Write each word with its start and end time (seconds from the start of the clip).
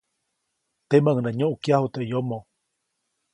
Temäʼuŋ 0.89 1.17
nä 1.23 1.31
nyuʼkyaju 1.37 1.87
teʼ 1.93 2.07
yomo. 2.09 2.39